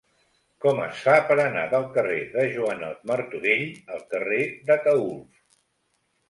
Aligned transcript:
Com 0.63 0.79
es 0.85 1.01
fa 1.07 1.17
per 1.31 1.35
anar 1.43 1.65
del 1.73 1.85
carrer 1.97 2.17
de 2.37 2.45
Joanot 2.55 3.05
Martorell 3.13 3.63
al 3.97 4.03
carrer 4.15 4.41
d'Ataülf? 4.71 5.45